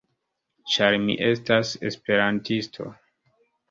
Ĉar 0.75 0.97
mi 1.03 1.19
estas 1.29 1.77
esperantisto. 1.93 2.93